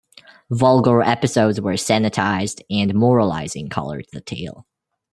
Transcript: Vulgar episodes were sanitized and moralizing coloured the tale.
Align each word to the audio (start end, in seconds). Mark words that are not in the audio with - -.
Vulgar 0.49 1.03
episodes 1.03 1.61
were 1.61 1.73
sanitized 1.73 2.61
and 2.71 2.95
moralizing 2.95 3.69
coloured 3.69 4.07
the 4.11 4.19
tale. 4.21 4.65